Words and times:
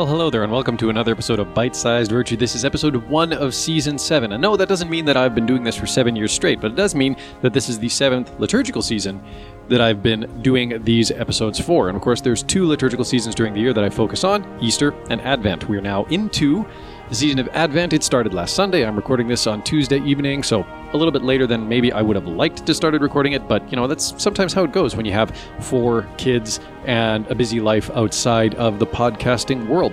Well, 0.00 0.08
hello 0.08 0.30
there, 0.30 0.44
and 0.44 0.50
welcome 0.50 0.78
to 0.78 0.88
another 0.88 1.12
episode 1.12 1.40
of 1.40 1.52
Bite 1.52 1.76
Sized 1.76 2.10
Virtue. 2.10 2.34
This 2.34 2.54
is 2.54 2.64
episode 2.64 2.96
one 3.10 3.34
of 3.34 3.54
season 3.54 3.98
seven. 3.98 4.32
And 4.32 4.40
no, 4.40 4.56
that 4.56 4.66
doesn't 4.66 4.88
mean 4.88 5.04
that 5.04 5.18
I've 5.18 5.34
been 5.34 5.44
doing 5.44 5.62
this 5.62 5.76
for 5.76 5.86
seven 5.86 6.16
years 6.16 6.32
straight, 6.32 6.58
but 6.58 6.70
it 6.70 6.74
does 6.74 6.94
mean 6.94 7.16
that 7.42 7.52
this 7.52 7.68
is 7.68 7.78
the 7.78 7.90
seventh 7.90 8.32
liturgical 8.40 8.80
season 8.80 9.22
that 9.68 9.82
I've 9.82 10.02
been 10.02 10.40
doing 10.40 10.82
these 10.84 11.10
episodes 11.10 11.60
for. 11.60 11.88
And 11.88 11.96
of 11.96 12.02
course, 12.02 12.22
there's 12.22 12.42
two 12.42 12.64
liturgical 12.64 13.04
seasons 13.04 13.34
during 13.34 13.52
the 13.52 13.60
year 13.60 13.74
that 13.74 13.84
I 13.84 13.90
focus 13.90 14.24
on 14.24 14.46
Easter 14.62 14.94
and 15.10 15.20
Advent. 15.20 15.68
We 15.68 15.76
are 15.76 15.82
now 15.82 16.04
into 16.04 16.64
the 17.10 17.16
season 17.16 17.40
of 17.40 17.48
Advent. 17.48 17.92
It 17.92 18.04
started 18.04 18.32
last 18.32 18.54
Sunday. 18.54 18.86
I'm 18.86 18.94
recording 18.94 19.26
this 19.26 19.48
on 19.48 19.64
Tuesday 19.64 19.98
evening, 19.98 20.44
so 20.44 20.64
a 20.92 20.96
little 20.96 21.10
bit 21.10 21.24
later 21.24 21.44
than 21.44 21.68
maybe 21.68 21.92
I 21.92 22.00
would 22.00 22.14
have 22.14 22.28
liked 22.28 22.64
to 22.64 22.72
started 22.72 23.02
recording 23.02 23.32
it, 23.32 23.48
but 23.48 23.68
you 23.68 23.74
know, 23.74 23.88
that's 23.88 24.14
sometimes 24.22 24.52
how 24.52 24.62
it 24.62 24.70
goes 24.70 24.94
when 24.94 25.04
you 25.04 25.10
have 25.10 25.36
four 25.58 26.06
kids 26.18 26.60
and 26.84 27.26
a 27.26 27.34
busy 27.34 27.58
life 27.58 27.90
outside 27.96 28.54
of 28.54 28.78
the 28.78 28.86
podcasting 28.86 29.66
world 29.66 29.92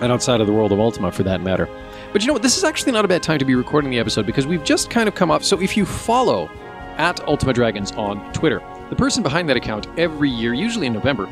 and 0.00 0.10
outside 0.10 0.40
of 0.40 0.48
the 0.48 0.52
world 0.52 0.72
of 0.72 0.80
Ultima 0.80 1.12
for 1.12 1.22
that 1.22 1.42
matter. 1.42 1.68
But 2.12 2.22
you 2.22 2.26
know 2.26 2.32
what? 2.32 2.42
This 2.42 2.56
is 2.56 2.64
actually 2.64 2.90
not 2.90 3.04
a 3.04 3.08
bad 3.08 3.22
time 3.22 3.38
to 3.38 3.44
be 3.44 3.54
recording 3.54 3.90
the 3.90 4.00
episode 4.00 4.26
because 4.26 4.48
we've 4.48 4.64
just 4.64 4.90
kind 4.90 5.08
of 5.08 5.14
come 5.14 5.30
up. 5.30 5.44
So 5.44 5.60
if 5.60 5.76
you 5.76 5.86
follow 5.86 6.50
at 6.96 7.20
Ultima 7.28 7.52
Dragons 7.52 7.92
on 7.92 8.32
Twitter, 8.32 8.60
the 8.90 8.96
person 8.96 9.22
behind 9.22 9.48
that 9.48 9.56
account 9.56 9.86
every 9.96 10.30
year, 10.30 10.54
usually 10.54 10.88
in 10.88 10.92
November, 10.92 11.28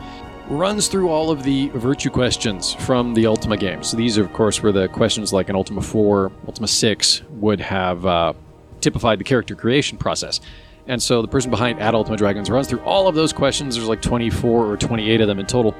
runs 0.48 0.88
through 0.88 1.08
all 1.08 1.30
of 1.30 1.42
the 1.42 1.68
virtue 1.70 2.10
questions 2.10 2.74
from 2.74 3.14
the 3.14 3.26
Ultima 3.26 3.56
games. 3.56 3.88
So 3.88 3.96
these, 3.96 4.18
are, 4.18 4.24
of 4.24 4.32
course, 4.32 4.62
were 4.62 4.72
the 4.72 4.88
questions 4.88 5.32
like 5.32 5.48
in 5.48 5.56
Ultima 5.56 5.82
4, 5.82 6.32
Ultima 6.46 6.68
6 6.68 7.22
would 7.30 7.60
have 7.60 8.06
uh, 8.06 8.32
typified 8.80 9.18
the 9.18 9.24
character 9.24 9.54
creation 9.54 9.98
process. 9.98 10.40
And 10.86 11.02
so 11.02 11.20
the 11.20 11.28
person 11.28 11.50
behind 11.50 11.80
at 11.80 11.94
Ultima 11.94 12.16
Dragons 12.16 12.48
runs 12.48 12.68
through 12.68 12.80
all 12.80 13.08
of 13.08 13.14
those 13.14 13.32
questions. 13.32 13.74
There's 13.74 13.88
like 13.88 14.02
24 14.02 14.66
or 14.66 14.76
28 14.76 15.20
of 15.20 15.28
them 15.28 15.40
in 15.40 15.46
total. 15.46 15.74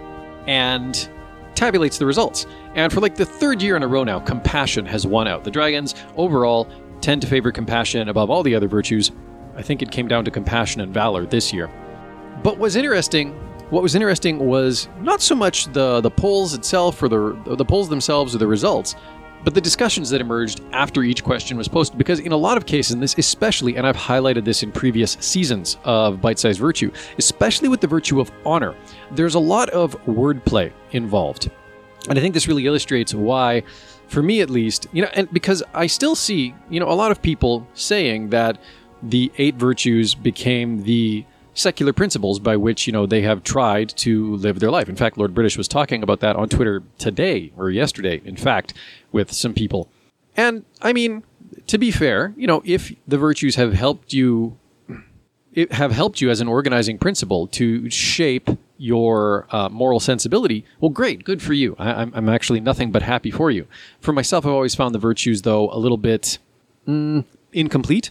And 0.47 1.09
tabulates 1.55 1.99
the 1.99 2.07
results. 2.07 2.47
And 2.75 2.93
for 2.93 3.01
like 3.01 3.15
the 3.15 3.25
third 3.25 3.63
year 3.63 3.77
in 3.77 3.83
a 3.83 3.89
row 3.89 4.05
now, 4.05 4.21
compassion 4.21 4.85
has 4.87 5.07
won 5.07 5.27
out. 5.27 5.45
The 5.45 5.51
dragons 5.51 5.95
overall 6.17 6.69
tend 7.01 7.23
to 7.23 7.29
favor 7.29 7.51
compassion 7.51 8.09
above 8.09 8.31
all 8.31 8.43
the 8.43 8.55
other 8.55 8.69
virtues. 8.69 9.13
I 9.57 9.63
think 9.63 9.81
it 9.83 9.91
came 9.91 10.07
down 10.07 10.25
to 10.27 10.31
compassion 10.31 10.81
and 10.81 10.93
valor 10.93 11.25
this 11.25 11.53
year. 11.53 11.71
But 12.43 12.59
what's 12.59 12.77
interesting, 12.77 13.35
what 13.71 13.83
was 13.83 13.95
interesting 13.95 14.39
was 14.39 14.89
not 15.01 15.21
so 15.21 15.35
much 15.35 15.73
the 15.73 16.01
the 16.01 16.11
polls 16.11 16.55
itself 16.55 17.03
or 17.03 17.09
the 17.09 17.57
the 17.57 17.65
polls 17.65 17.89
themselves 17.89 18.35
or 18.35 18.39
the 18.39 18.47
results, 18.47 18.95
but 19.45 19.55
the 19.55 19.61
discussions 19.61 20.11
that 20.11 20.21
emerged 20.21 20.61
after 20.73 21.03
each 21.03 21.23
question 21.23 21.57
was 21.57 21.69
posted. 21.69 21.99
Because 21.99 22.21
in 22.21 22.33
a 22.33 22.37
lot 22.37 22.57
of 22.57 22.67
cases, 22.67 22.93
and 22.93 23.03
this 23.03 23.17
especially, 23.19 23.77
and 23.77 23.87
I've 23.87 23.97
highlighted 23.97 24.45
this 24.45 24.63
in 24.63 24.73
previous 24.73 25.17
seasons 25.21 25.79
of 25.85 26.21
Bite 26.21 26.39
Size 26.39 26.59
Virtue, 26.59 26.91
especially 27.19 27.69
with 27.69 27.81
the 27.81 27.87
virtue 27.87 28.21
of 28.21 28.31
honor, 28.45 28.75
there's 29.13 29.35
a 29.35 29.41
lot 29.41 29.69
of 29.71 30.01
wordplay 30.05 30.73
involved. 30.93 31.51
And 32.09 32.19
I 32.19 32.23
think 32.23 32.35
this 32.35 32.47
really 32.47 32.67
illustrates 32.67 33.15
why, 33.15 33.63
for 34.09 34.23
me 34.23 34.41
at 34.41 34.51
least, 34.51 34.87
you 34.93 35.03
know, 35.03 35.11
and 35.15 35.31
because 35.33 35.63
I 35.75 35.87
still 35.87 36.15
see, 36.15 36.55
you 36.71 36.79
know, 36.79 36.89
a 36.89 36.95
lot 36.95 37.11
of 37.11 37.21
people 37.21 37.67
saying 37.75 38.31
that 38.31 38.59
the 39.03 39.31
eight 39.39 39.57
virtues 39.57 40.15
became 40.15 40.83
the 40.83 41.25
secular 41.57 41.93
principles 41.93 42.39
by 42.39 42.57
which 42.57 42.87
you 42.87 42.93
know 42.93 43.07
they 43.07 43.23
have 43.23 43.43
tried 43.43 43.89
to 43.97 44.37
live 44.37 44.61
their 44.61 44.71
life. 44.71 44.89
In 44.89 44.97
fact, 44.97 45.19
Lord 45.19 45.35
British 45.35 45.57
was 45.57 45.67
talking 45.67 46.03
about 46.03 46.21
that 46.21 46.37
on 46.37 46.49
Twitter 46.49 46.83
today 46.99 47.53
or 47.57 47.71
yesterday, 47.71 48.21
in 48.25 48.37
fact, 48.37 48.75
with 49.11 49.33
some 49.33 49.55
people. 49.55 49.91
And 50.37 50.65
I 50.83 50.93
mean, 50.93 51.25
to 51.67 51.79
be 51.79 51.91
fair, 51.91 52.35
you 52.37 52.47
know, 52.47 52.63
if 52.65 52.93
the 53.09 53.19
virtues 53.19 53.57
have 53.57 53.73
helped 53.73 54.13
you 54.13 54.59
it 55.57 55.73
have 55.73 55.91
helped 55.91 56.21
you 56.21 56.31
as 56.31 56.41
an 56.41 56.47
organizing 56.47 56.99
principle 56.99 57.47
to 57.49 57.89
shape 57.91 58.51
your 58.77 59.47
uh, 59.51 59.71
moral 59.71 59.99
sensibility, 59.99 60.67
well, 60.81 60.91
great, 60.91 61.25
good 61.25 61.41
for 61.41 61.55
you. 61.55 61.75
I, 61.79 62.03
am 62.03 62.13
I'm 62.15 62.29
actually 62.29 62.61
nothing 62.61 62.93
but 62.93 63.03
happy 63.03 63.31
for 63.31 63.51
you. 63.51 63.67
For 63.99 64.13
myself, 64.13 64.45
I've 64.45 64.53
always 64.53 64.75
found 64.75 64.95
the 64.95 64.99
virtues, 64.99 65.43
though, 65.43 65.71
a 65.71 65.79
little 65.79 65.97
bit 65.97 66.39
mm, 66.87 67.25
incomplete 67.55 68.11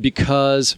because, 0.00 0.76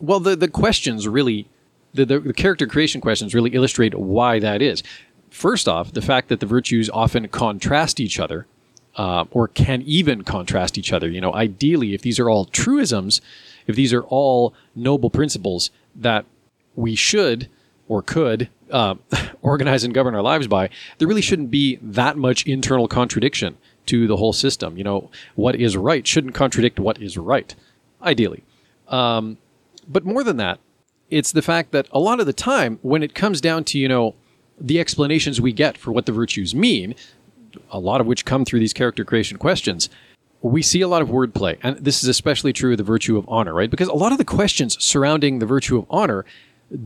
well, 0.00 0.20
the, 0.20 0.36
the 0.36 0.48
questions 0.48 1.06
really, 1.06 1.48
the, 1.94 2.04
the, 2.04 2.20
the 2.20 2.32
character 2.32 2.66
creation 2.66 3.00
questions 3.00 3.34
really 3.34 3.50
illustrate 3.50 3.94
why 3.94 4.38
that 4.38 4.62
is. 4.62 4.82
First 5.30 5.68
off, 5.68 5.92
the 5.92 6.02
fact 6.02 6.28
that 6.28 6.40
the 6.40 6.46
virtues 6.46 6.90
often 6.90 7.28
contrast 7.28 8.00
each 8.00 8.18
other. 8.18 8.46
Uh, 8.96 9.24
or 9.30 9.46
can 9.46 9.82
even 9.82 10.24
contrast 10.24 10.76
each 10.76 10.92
other. 10.92 11.08
You 11.08 11.20
know, 11.20 11.32
ideally, 11.32 11.94
if 11.94 12.02
these 12.02 12.18
are 12.18 12.28
all 12.28 12.44
truisms, 12.46 13.20
if 13.68 13.76
these 13.76 13.92
are 13.92 14.02
all 14.02 14.52
noble 14.74 15.10
principles 15.10 15.70
that 15.94 16.24
we 16.74 16.96
should 16.96 17.48
or 17.88 18.02
could 18.02 18.48
uh, 18.70 18.96
organize 19.42 19.84
and 19.84 19.94
govern 19.94 20.14
our 20.14 20.22
lives 20.22 20.48
by, 20.48 20.70
there 20.98 21.08
really 21.08 21.22
shouldn't 21.22 21.50
be 21.50 21.78
that 21.82 22.16
much 22.16 22.46
internal 22.46 22.88
contradiction 22.88 23.56
to 23.86 24.06
the 24.06 24.16
whole 24.16 24.32
system. 24.32 24.76
You 24.76 24.84
know, 24.84 25.10
what 25.34 25.54
is 25.56 25.76
right 25.76 26.06
shouldn't 26.06 26.34
contradict 26.34 26.78
what 26.78 27.00
is 27.00 27.18
right, 27.18 27.54
ideally. 28.02 28.42
Um, 28.88 29.38
but 29.88 30.04
more 30.04 30.24
than 30.24 30.36
that, 30.38 30.58
it's 31.10 31.32
the 31.32 31.42
fact 31.42 31.72
that 31.72 31.88
a 31.92 31.98
lot 31.98 32.20
of 32.20 32.26
the 32.26 32.32
time, 32.32 32.78
when 32.82 33.02
it 33.02 33.14
comes 33.14 33.40
down 33.40 33.64
to, 33.64 33.78
you 33.78 33.88
know, 33.88 34.14
the 34.60 34.78
explanations 34.78 35.40
we 35.40 35.52
get 35.52 35.76
for 35.76 35.90
what 35.90 36.06
the 36.06 36.12
virtues 36.12 36.54
mean, 36.54 36.94
a 37.70 37.78
lot 37.78 38.00
of 38.00 38.06
which 38.06 38.24
come 38.24 38.44
through 38.44 38.60
these 38.60 38.72
character 38.72 39.04
creation 39.04 39.38
questions, 39.38 39.88
we 40.42 40.62
see 40.62 40.80
a 40.80 40.88
lot 40.88 41.02
of 41.02 41.08
wordplay. 41.08 41.58
And 41.62 41.76
this 41.78 42.02
is 42.02 42.08
especially 42.08 42.52
true 42.52 42.72
of 42.72 42.78
the 42.78 42.84
virtue 42.84 43.16
of 43.16 43.24
honor, 43.28 43.52
right? 43.52 43.70
Because 43.70 43.88
a 43.88 43.94
lot 43.94 44.12
of 44.12 44.18
the 44.18 44.24
questions 44.24 44.82
surrounding 44.82 45.38
the 45.38 45.46
virtue 45.46 45.78
of 45.78 45.86
honor 45.90 46.24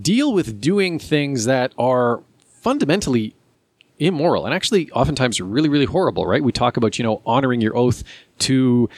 deal 0.00 0.32
with 0.32 0.60
doing 0.60 0.98
things 0.98 1.44
that 1.44 1.72
are 1.78 2.22
fundamentally 2.62 3.34
immoral 3.98 4.44
and 4.44 4.54
actually 4.54 4.90
oftentimes 4.92 5.40
really, 5.40 5.68
really 5.68 5.84
horrible, 5.84 6.26
right? 6.26 6.42
We 6.42 6.52
talk 6.52 6.76
about, 6.76 6.98
you 6.98 7.04
know, 7.04 7.22
honoring 7.24 7.60
your 7.60 7.76
oath 7.76 8.02
to 8.40 8.88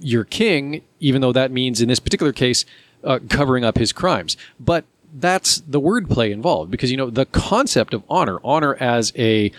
your 0.00 0.24
king, 0.24 0.82
even 0.98 1.20
though 1.20 1.32
that 1.32 1.52
means 1.52 1.80
in 1.80 1.88
this 1.88 2.00
particular 2.00 2.32
case, 2.32 2.64
uh, 3.04 3.18
covering 3.28 3.64
up 3.64 3.78
his 3.78 3.92
crimes. 3.92 4.36
But 4.58 4.84
that's 5.14 5.60
the 5.66 5.80
wordplay 5.80 6.30
involved 6.30 6.70
because, 6.70 6.90
you 6.90 6.96
know, 6.96 7.10
the 7.10 7.26
concept 7.26 7.94
of 7.94 8.02
honor, 8.08 8.38
honor 8.42 8.76
as 8.80 9.12
a 9.16 9.52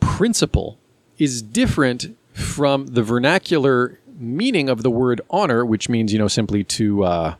principle, 0.00 0.78
is 1.18 1.42
different 1.42 2.16
from 2.32 2.88
the 2.88 3.02
vernacular 3.02 3.98
meaning 4.18 4.68
of 4.68 4.82
the 4.82 4.90
word 4.90 5.20
honor, 5.30 5.64
which 5.64 5.88
means 5.88 6.12
you 6.12 6.18
know 6.18 6.28
simply 6.28 6.64
to 6.64 7.04
uh, 7.04 7.34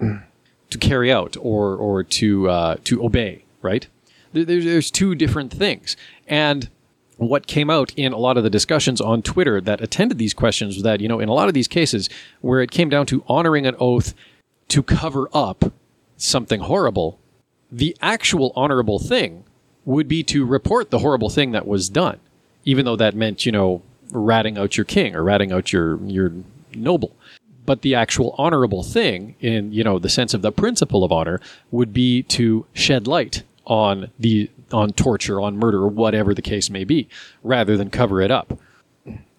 to 0.00 0.78
carry 0.78 1.12
out 1.12 1.36
or 1.40 1.76
or 1.76 2.02
to 2.02 2.48
uh, 2.48 2.76
to 2.84 3.04
obey, 3.04 3.44
right? 3.60 3.86
There's 4.32 4.64
there's 4.64 4.90
two 4.90 5.14
different 5.14 5.52
things, 5.52 5.96
and 6.26 6.68
what 7.16 7.46
came 7.46 7.70
out 7.70 7.92
in 7.96 8.12
a 8.12 8.18
lot 8.18 8.36
of 8.36 8.42
the 8.42 8.50
discussions 8.50 9.00
on 9.00 9.22
Twitter 9.22 9.60
that 9.60 9.80
attended 9.80 10.18
these 10.18 10.34
questions 10.34 10.76
was 10.76 10.82
that 10.82 11.00
you 11.00 11.08
know 11.08 11.20
in 11.20 11.28
a 11.28 11.34
lot 11.34 11.48
of 11.48 11.54
these 11.54 11.68
cases 11.68 12.08
where 12.40 12.60
it 12.60 12.70
came 12.70 12.88
down 12.88 13.06
to 13.06 13.24
honoring 13.28 13.66
an 13.66 13.76
oath 13.78 14.14
to 14.72 14.82
cover 14.82 15.28
up 15.34 15.70
something 16.16 16.60
horrible, 16.60 17.18
the 17.70 17.94
actual 18.00 18.54
honorable 18.56 18.98
thing 18.98 19.44
would 19.84 20.08
be 20.08 20.22
to 20.22 20.46
report 20.46 20.90
the 20.90 21.00
horrible 21.00 21.28
thing 21.28 21.50
that 21.50 21.66
was 21.66 21.90
done, 21.90 22.18
even 22.64 22.86
though 22.86 22.96
that 22.96 23.14
meant 23.14 23.44
you 23.44 23.52
know 23.52 23.82
ratting 24.12 24.56
out 24.56 24.78
your 24.78 24.86
king 24.86 25.14
or 25.14 25.22
ratting 25.22 25.52
out 25.52 25.74
your 25.74 26.02
your 26.06 26.32
noble. 26.74 27.14
But 27.66 27.82
the 27.82 27.94
actual 27.94 28.34
honorable 28.38 28.82
thing, 28.82 29.36
in 29.40 29.74
you 29.74 29.84
know 29.84 29.98
the 29.98 30.08
sense 30.08 30.32
of 30.32 30.40
the 30.40 30.50
principle 30.50 31.04
of 31.04 31.12
honor, 31.12 31.38
would 31.70 31.92
be 31.92 32.22
to 32.24 32.64
shed 32.72 33.06
light 33.06 33.42
on 33.66 34.10
the 34.18 34.48
on 34.72 34.94
torture, 34.94 35.38
on 35.38 35.58
murder, 35.58 35.82
or 35.82 35.88
whatever 35.88 36.32
the 36.32 36.40
case 36.40 36.70
may 36.70 36.84
be, 36.84 37.10
rather 37.42 37.76
than 37.76 37.90
cover 37.90 38.22
it 38.22 38.30
up. 38.30 38.58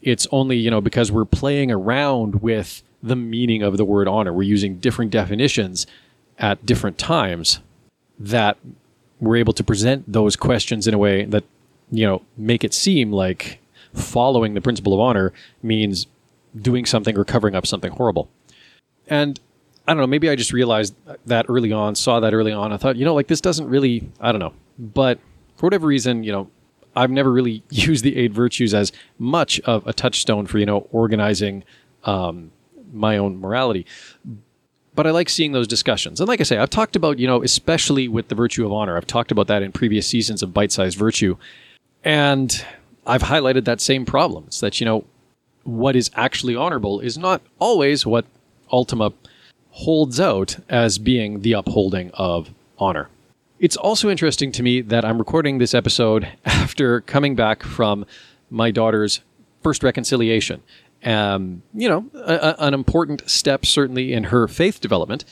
It's 0.03 0.27
only 0.31 0.57
you 0.57 0.69
know 0.69 0.81
because 0.81 1.11
we're 1.11 1.25
playing 1.25 1.71
around 1.71 2.44
with 2.44 2.83
the 3.03 3.16
meaning 3.16 3.62
of 3.62 3.77
the 3.77 3.86
word 3.86 4.07
honor. 4.07 4.33
We're 4.33 4.44
using 4.44 4.80
different 4.80 5.12
definitions 5.12 5.86
at 6.39 6.66
different 6.66 6.98
times 6.98 7.60
that 8.18 8.57
we're 9.19 9.36
able 9.36 9.54
to 9.54 9.63
present 9.63 10.12
those 10.12 10.36
questions 10.36 10.88
in 10.88 10.94
a 10.94 10.98
way 10.98 11.25
that 11.25 11.44
you 11.92 12.06
know 12.06 12.22
make 12.38 12.63
it 12.63 12.74
seem 12.74 13.12
like 13.12 13.60
following 13.94 14.54
the 14.54 14.62
principle 14.62 14.94
of 14.94 15.00
honor 15.00 15.31
means 15.62 16.07
doing 16.60 16.86
something 16.86 17.18
or 17.18 17.24
covering 17.24 17.56
up 17.56 17.68
something 17.68 17.92
horrible. 17.92 18.30
And 19.07 19.39
I 19.88 19.92
don't 19.92 20.01
know, 20.01 20.07
maybe 20.07 20.30
I 20.30 20.36
just 20.36 20.54
realized 20.54 20.95
that 21.25 21.45
early 21.50 21.72
on, 21.72 21.95
saw 21.95 22.19
that 22.19 22.33
early 22.33 22.51
on. 22.51 22.72
I 22.72 22.77
thought, 22.77 22.95
you 22.95 23.06
know, 23.06 23.13
like 23.13 23.27
this 23.27 23.42
doesn't 23.42 23.68
really, 23.68 24.10
I 24.19 24.31
don't 24.31 24.39
know. 24.39 24.54
But 24.80 25.19
for 25.57 25.66
whatever 25.66 25.88
reason, 25.88 26.24
you 26.24 26.31
know, 26.31 26.50
I've 26.95 27.12
never 27.12 27.31
really 27.31 27.63
used 27.69 28.04
the 28.04 28.16
eight 28.16 28.31
virtues 28.31 28.74
as 28.74 28.92
much 29.19 29.60
of 29.62 29.86
a 29.86 29.94
touchstone 29.94 30.48
for, 30.48 30.57
you 30.57 30.66
know, 30.66 30.88
organizing 30.92 31.63
um, 32.06 32.51
my 32.91 33.18
own 33.18 33.39
morality. 33.39 33.85
But 34.95 35.07
I 35.07 35.12
like 35.12 35.30
seeing 35.30 35.53
those 35.53 35.68
discussions. 35.68 36.19
And 36.19 36.27
like 36.27 36.39
I 36.39 36.44
say, 36.44 36.57
I've 36.57 36.69
talked 36.69 36.95
about, 36.95 37.18
you 37.18 37.27
know, 37.27 37.44
especially 37.44 38.07
with 38.07 38.27
the 38.27 38.35
virtue 38.35 38.65
of 38.65 38.71
honor, 38.71 38.95
I've 38.95 39.07
talked 39.07 39.31
about 39.31 39.47
that 39.47 39.63
in 39.63 39.71
previous 39.71 40.06
seasons 40.06 40.44
of 40.44 40.53
bite 40.53 40.71
sized 40.71 40.97
virtue. 40.97 41.38
And 42.03 42.65
I've 43.06 43.24
highlighted 43.24 43.65
that 43.65 43.81
same 43.81 44.06
problem. 44.06 44.45
It's 44.47 44.59
that, 44.59 44.80
you 44.80 44.85
know, 44.85 45.06
what 45.63 45.95
is 45.95 46.12
actually 46.15 46.56
honorable 46.56 47.00
is 47.00 47.18
not 47.18 47.41
always 47.59 48.06
what 48.06 48.25
Ultima 48.71 49.13
holds 49.71 50.19
out 50.19 50.57
as 50.69 50.97
being 50.97 51.41
the 51.41 51.53
upholding 51.53 52.12
of 52.13 52.51
honor. 52.77 53.09
It's 53.59 53.77
also 53.77 54.09
interesting 54.09 54.51
to 54.53 54.63
me 54.63 54.81
that 54.81 55.06
I'm 55.06 55.18
recording 55.18 55.57
this 55.57 55.74
episode 55.74 56.27
after 56.45 57.01
coming 57.01 57.36
back 57.36 57.63
from 57.63 58.06
my 58.50 58.71
daughter's 58.71 59.21
first 59.63 59.83
reconciliation. 59.83 60.62
Um, 61.03 61.63
you 61.73 61.89
know, 61.89 62.09
a, 62.13 62.33
a, 62.33 62.55
an 62.59 62.73
important 62.73 63.29
step 63.29 63.65
certainly 63.65 64.13
in 64.13 64.25
her 64.25 64.47
faith 64.47 64.79
development. 64.79 65.25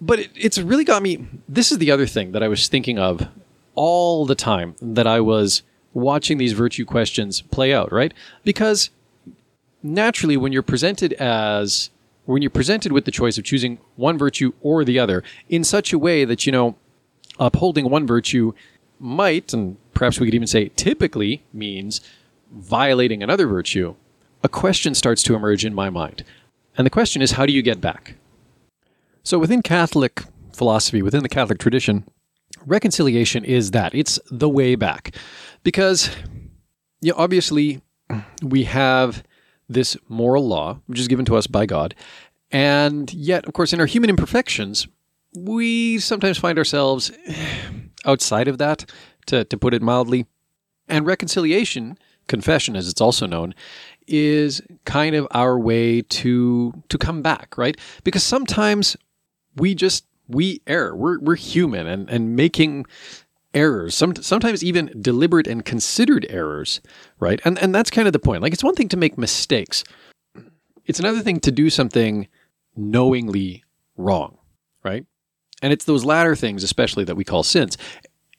But 0.00 0.20
it, 0.20 0.30
it's 0.34 0.58
really 0.58 0.84
got 0.84 1.02
me. 1.02 1.26
This 1.48 1.70
is 1.70 1.78
the 1.78 1.90
other 1.90 2.06
thing 2.06 2.32
that 2.32 2.42
I 2.42 2.48
was 2.48 2.68
thinking 2.68 2.98
of 2.98 3.28
all 3.74 4.26
the 4.26 4.34
time 4.34 4.74
that 4.80 5.06
I 5.06 5.20
was 5.20 5.62
watching 5.92 6.38
these 6.38 6.52
virtue 6.52 6.84
questions 6.84 7.42
play 7.42 7.72
out, 7.72 7.92
right? 7.92 8.14
Because 8.44 8.90
naturally, 9.82 10.36
when 10.36 10.52
you're 10.52 10.62
presented 10.62 11.12
as 11.14 11.90
when 12.24 12.42
you're 12.42 12.50
presented 12.50 12.92
with 12.92 13.06
the 13.06 13.10
choice 13.10 13.38
of 13.38 13.44
choosing 13.44 13.78
one 13.96 14.18
virtue 14.18 14.52
or 14.60 14.84
the 14.84 14.98
other 14.98 15.22
in 15.48 15.64
such 15.64 15.92
a 15.92 15.98
way 15.98 16.24
that 16.24 16.44
you 16.44 16.52
know 16.52 16.76
upholding 17.38 17.88
one 17.88 18.06
virtue 18.06 18.52
might 18.98 19.54
and 19.54 19.76
perhaps 19.94 20.20
we 20.20 20.26
could 20.26 20.34
even 20.34 20.46
say 20.46 20.68
typically 20.76 21.42
means 21.52 22.00
violating 22.52 23.22
another 23.22 23.46
virtue 23.46 23.94
a 24.42 24.48
question 24.48 24.94
starts 24.94 25.22
to 25.22 25.34
emerge 25.34 25.64
in 25.64 25.74
my 25.74 25.90
mind 25.90 26.24
and 26.76 26.86
the 26.86 26.90
question 26.90 27.22
is 27.22 27.32
how 27.32 27.46
do 27.46 27.52
you 27.52 27.62
get 27.62 27.80
back 27.80 28.14
so 29.22 29.38
within 29.38 29.62
catholic 29.62 30.22
philosophy 30.52 31.02
within 31.02 31.22
the 31.22 31.28
catholic 31.28 31.58
tradition 31.58 32.04
reconciliation 32.66 33.44
is 33.44 33.70
that 33.72 33.94
it's 33.94 34.18
the 34.30 34.48
way 34.48 34.74
back 34.74 35.14
because 35.62 36.10
you 37.00 37.12
know, 37.12 37.18
obviously 37.18 37.80
we 38.42 38.64
have 38.64 39.22
this 39.68 39.96
moral 40.08 40.46
law, 40.46 40.80
which 40.86 40.98
is 40.98 41.08
given 41.08 41.24
to 41.26 41.36
us 41.36 41.46
by 41.46 41.66
God. 41.66 41.94
And 42.50 43.12
yet, 43.12 43.46
of 43.46 43.52
course, 43.52 43.72
in 43.72 43.80
our 43.80 43.86
human 43.86 44.10
imperfections, 44.10 44.88
we 45.36 45.98
sometimes 45.98 46.38
find 46.38 46.58
ourselves 46.58 47.12
outside 48.06 48.48
of 48.48 48.58
that, 48.58 48.90
to, 49.26 49.44
to 49.44 49.58
put 49.58 49.74
it 49.74 49.82
mildly. 49.82 50.26
And 50.88 51.04
reconciliation, 51.04 51.98
confession 52.28 52.76
as 52.76 52.88
it's 52.88 53.00
also 53.00 53.26
known, 53.26 53.54
is 54.06 54.62
kind 54.84 55.14
of 55.14 55.26
our 55.32 55.58
way 55.58 56.02
to 56.02 56.72
to 56.88 56.98
come 56.98 57.22
back, 57.22 57.58
right? 57.58 57.76
Because 58.04 58.22
sometimes 58.22 58.96
we 59.56 59.74
just 59.74 60.06
we 60.28 60.62
err. 60.66 60.94
We're 60.94 61.18
we're 61.18 61.36
human 61.36 61.86
and, 61.86 62.08
and 62.08 62.36
making 62.36 62.86
errors, 63.54 63.94
some, 63.94 64.14
sometimes 64.16 64.62
even 64.62 64.90
deliberate 65.00 65.46
and 65.46 65.64
considered 65.64 66.26
errors, 66.28 66.80
right? 67.18 67.40
And, 67.44 67.58
and 67.58 67.74
that's 67.74 67.90
kind 67.90 68.06
of 68.06 68.12
the 68.12 68.18
point. 68.18 68.42
Like, 68.42 68.52
it's 68.52 68.62
one 68.62 68.74
thing 68.74 68.88
to 68.90 68.96
make 68.96 69.18
mistakes, 69.18 69.84
it's 70.84 71.00
another 71.00 71.20
thing 71.20 71.40
to 71.40 71.50
do 71.50 71.70
something 71.70 72.28
knowingly 72.76 73.64
wrong, 73.96 74.38
right? 74.84 75.04
And 75.60 75.72
it's 75.72 75.84
those 75.84 76.04
latter 76.04 76.36
things, 76.36 76.62
especially, 76.62 77.04
that 77.04 77.16
we 77.16 77.24
call 77.24 77.42
sins 77.42 77.76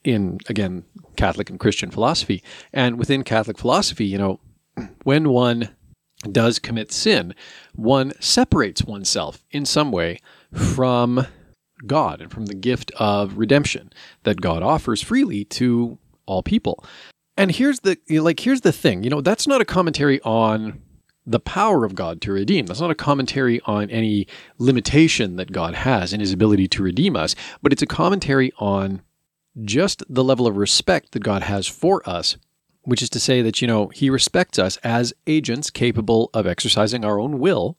in, 0.04 0.40
again, 0.48 0.84
Catholic 1.18 1.50
and 1.50 1.60
Christian 1.60 1.92
philosophy. 1.92 2.44
And 2.74 2.98
within 2.98 3.24
Catholic 3.24 3.58
philosophy, 3.58 4.06
you 4.06 4.18
know, 4.18 4.40
when 5.04 5.30
one 5.30 5.70
does 6.32 6.60
commit 6.60 6.92
sin, 6.92 7.34
one 7.74 8.14
separates 8.20 8.84
oneself 8.84 9.44
in 9.52 9.66
some 9.66 9.92
way 9.92 10.20
from 10.54 11.26
God 11.86 12.22
and 12.22 12.32
from 12.32 12.48
the 12.48 12.56
gift 12.56 12.92
of 12.98 13.38
redemption 13.38 13.92
that 14.24 14.42
God 14.42 14.64
offers 14.64 15.02
freely 15.02 15.46
to 15.46 15.98
all 16.26 16.44
people. 16.44 16.84
And 17.38 17.52
here's 17.52 17.80
the 17.82 17.98
like 18.10 18.42
here's 18.42 18.62
the 18.62 18.74
thing, 18.74 19.04
you 19.04 19.10
know, 19.10 19.22
that's 19.22 19.48
not 19.48 19.62
a 19.62 19.66
commentary 19.66 20.20
on 20.22 20.82
the 21.26 21.40
power 21.40 21.86
of 21.86 21.96
God 21.96 22.22
to 22.22 22.32
redeem. 22.32 22.66
That's 22.66 22.82
not 22.82 22.92
a 22.92 22.96
commentary 22.96 23.62
on 23.66 23.90
any 23.90 24.28
limitation 24.58 25.36
that 25.36 25.52
God 25.52 25.76
has 25.76 26.12
in 26.12 26.20
his 26.20 26.34
ability 26.34 26.68
to 26.70 26.84
redeem 26.84 27.16
us, 27.16 27.36
but 27.62 27.72
it's 27.72 27.82
a 27.82 27.88
commentary 27.88 28.52
on 28.58 29.02
just 29.64 30.04
the 30.10 30.24
level 30.24 30.48
of 30.48 30.58
respect 30.58 31.12
that 31.12 31.24
God 31.24 31.44
has 31.44 31.68
for 31.68 32.08
us, 32.08 32.38
which 32.84 33.02
is 33.02 33.10
to 33.12 33.20
say 33.20 33.42
that, 33.42 33.62
you 33.62 33.68
know, 33.68 33.88
he 33.88 34.10
respects 34.10 34.60
us 34.60 34.78
as 34.78 35.14
agents 35.28 35.70
capable 35.70 36.30
of 36.34 36.48
exercising 36.48 37.04
our 37.04 37.20
own 37.20 37.40
will 37.40 37.78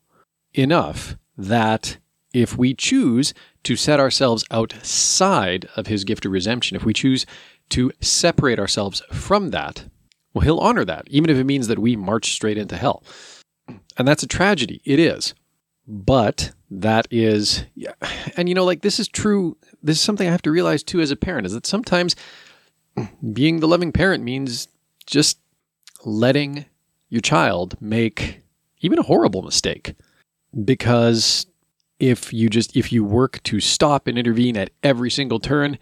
enough 0.54 1.16
that 1.36 1.98
if 2.32 2.56
we 2.56 2.74
choose 2.74 3.34
to 3.64 3.76
set 3.76 3.98
ourselves 3.98 4.44
outside 4.50 5.68
of 5.76 5.86
his 5.86 6.04
gift 6.04 6.24
of 6.24 6.32
redemption, 6.32 6.76
if 6.76 6.84
we 6.84 6.92
choose 6.92 7.26
to 7.70 7.92
separate 8.00 8.58
ourselves 8.58 9.02
from 9.12 9.50
that, 9.50 9.84
well, 10.32 10.42
he'll 10.42 10.58
honor 10.58 10.84
that, 10.84 11.08
even 11.08 11.30
if 11.30 11.36
it 11.36 11.44
means 11.44 11.66
that 11.66 11.78
we 11.78 11.96
march 11.96 12.32
straight 12.32 12.58
into 12.58 12.76
hell. 12.76 13.02
And 13.96 14.06
that's 14.06 14.22
a 14.22 14.28
tragedy. 14.28 14.80
It 14.84 14.98
is. 14.98 15.34
But 15.86 16.52
that 16.70 17.08
is, 17.10 17.64
and 18.36 18.48
you 18.48 18.54
know, 18.54 18.64
like 18.64 18.82
this 18.82 19.00
is 19.00 19.08
true. 19.08 19.56
This 19.82 19.98
is 19.98 20.02
something 20.02 20.28
I 20.28 20.32
have 20.32 20.42
to 20.42 20.50
realize 20.50 20.82
too 20.82 21.00
as 21.00 21.10
a 21.10 21.16
parent 21.16 21.46
is 21.46 21.52
that 21.52 21.66
sometimes 21.66 22.16
being 23.32 23.60
the 23.60 23.68
loving 23.68 23.92
parent 23.92 24.24
means 24.24 24.68
just 25.06 25.38
letting 26.04 26.66
your 27.08 27.20
child 27.20 27.80
make 27.80 28.42
even 28.80 28.98
a 28.98 29.02
horrible 29.02 29.42
mistake. 29.42 29.94
Because 30.64 31.46
if 31.98 32.32
you 32.32 32.48
just 32.48 32.76
if 32.76 32.92
you 32.92 33.04
work 33.04 33.42
to 33.44 33.60
stop 33.60 34.06
and 34.06 34.18
intervene 34.18 34.56
at 34.56 34.70
every 34.82 35.10
single 35.10 35.38
turn 35.38 35.78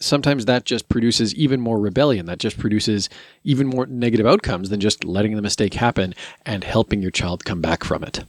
sometimes 0.00 0.44
that 0.44 0.64
just 0.64 0.88
produces 0.88 1.34
even 1.34 1.60
more 1.60 1.78
rebellion. 1.78 2.26
That 2.26 2.38
just 2.38 2.58
produces 2.58 3.08
even 3.42 3.66
more 3.66 3.86
negative 3.86 4.26
outcomes 4.26 4.70
than 4.70 4.80
just 4.80 5.04
letting 5.04 5.34
the 5.34 5.42
mistake 5.42 5.74
happen 5.74 6.14
and 6.44 6.62
helping 6.62 7.00
your 7.00 7.10
child 7.10 7.44
come 7.44 7.60
back 7.60 7.84
from 7.84 8.04
it. 8.04 8.24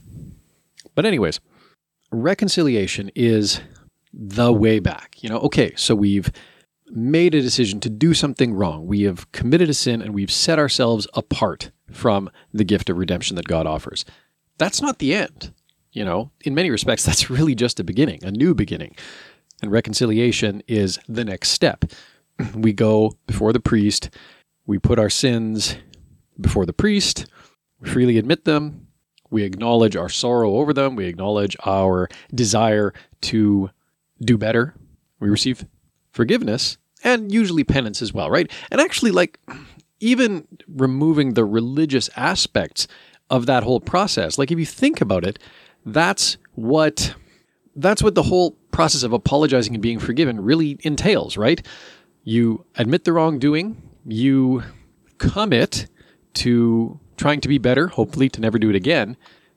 But 0.94 1.06
anyways 1.06 1.40
reconciliation 2.12 3.10
is 3.14 3.60
the 4.18 4.52
way 4.52 4.78
back 4.78 5.16
you 5.20 5.28
know 5.28 5.38
okay 5.38 5.72
so 5.76 5.94
we've 5.94 6.30
made 6.88 7.34
a 7.34 7.42
decision 7.42 7.80
to 7.80 7.90
do 7.90 8.14
something 8.14 8.54
wrong 8.54 8.86
we 8.86 9.02
have 9.02 9.30
committed 9.32 9.68
a 9.68 9.74
sin 9.74 10.00
and 10.00 10.14
we've 10.14 10.30
set 10.30 10.58
ourselves 10.58 11.06
apart 11.14 11.70
from 11.92 12.30
the 12.52 12.64
gift 12.64 12.88
of 12.88 12.96
redemption 12.96 13.36
that 13.36 13.46
god 13.46 13.66
offers 13.66 14.04
that's 14.58 14.80
not 14.80 14.98
the 14.98 15.14
end 15.14 15.52
you 15.96 16.04
know, 16.04 16.30
in 16.42 16.54
many 16.54 16.70
respects, 16.70 17.04
that's 17.06 17.30
really 17.30 17.54
just 17.54 17.80
a 17.80 17.84
beginning, 17.84 18.22
a 18.22 18.30
new 18.30 18.54
beginning. 18.54 18.94
And 19.62 19.72
reconciliation 19.72 20.62
is 20.68 21.00
the 21.08 21.24
next 21.24 21.48
step. 21.48 21.86
We 22.54 22.74
go 22.74 23.16
before 23.26 23.54
the 23.54 23.60
priest, 23.60 24.10
we 24.66 24.78
put 24.78 24.98
our 24.98 25.08
sins 25.08 25.76
before 26.38 26.66
the 26.66 26.74
priest, 26.74 27.24
we 27.80 27.88
freely 27.88 28.18
admit 28.18 28.44
them, 28.44 28.88
we 29.30 29.42
acknowledge 29.42 29.96
our 29.96 30.10
sorrow 30.10 30.56
over 30.56 30.74
them, 30.74 30.96
we 30.96 31.06
acknowledge 31.06 31.56
our 31.64 32.10
desire 32.34 32.92
to 33.22 33.70
do 34.20 34.38
better, 34.38 34.74
we 35.20 35.28
receive 35.28 35.64
forgiveness, 36.12 36.78
and 37.04 37.32
usually 37.32 37.64
penance 37.64 38.00
as 38.02 38.12
well, 38.12 38.30
right? 38.30 38.50
And 38.70 38.80
actually, 38.80 39.10
like, 39.10 39.38
even 40.00 40.46
removing 40.68 41.34
the 41.34 41.44
religious 41.44 42.08
aspects 42.16 42.88
of 43.30 43.46
that 43.46 43.62
whole 43.62 43.80
process, 43.80 44.38
like, 44.38 44.50
if 44.50 44.58
you 44.58 44.66
think 44.66 45.00
about 45.00 45.24
it, 45.24 45.38
that's 45.84 46.36
what 46.54 47.14
that's 47.76 48.02
what 48.02 48.14
the 48.14 48.22
whole 48.22 48.52
process 48.72 49.02
of 49.02 49.12
apologizing 49.12 49.74
and 49.74 49.82
being 49.82 49.98
forgiven 49.98 50.40
really 50.40 50.78
entails, 50.80 51.36
right? 51.36 51.64
You 52.24 52.64
admit 52.76 53.04
the 53.04 53.12
wrongdoing, 53.12 53.82
you 54.06 54.62
commit 55.18 55.86
to 56.34 56.98
trying 57.16 57.40
to 57.42 57.48
be 57.48 57.58
better, 57.58 57.88
hopefully 57.88 58.28
to 58.30 58.40
never 58.40 58.58
do 58.58 58.70
it 58.70 58.76
again. 58.76 59.16